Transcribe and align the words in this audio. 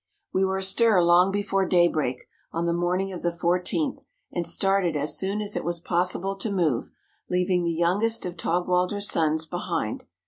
We 0.33 0.43
were 0.43 0.57
astir 0.57 0.99
long 1.03 1.31
before 1.31 1.63
daybreak, 1.67 2.27
on 2.51 2.65
the 2.65 2.73
morning 2.73 3.13
of 3.13 3.21
the 3.21 3.29
14th, 3.29 3.99
and 4.33 4.47
started 4.47 4.95
as 4.95 5.15
soon 5.15 5.43
as 5.43 5.55
it 5.55 5.63
was 5.63 5.79
possible 5.79 6.35
to 6.37 6.51
move, 6.51 6.89
leaving 7.29 7.63
the 7.65 7.71
youngest 7.71 8.25
of 8.25 8.35
Taug 8.35 8.67
walder's 8.67 9.07
sons 9.07 9.45
behind. 9.45 10.05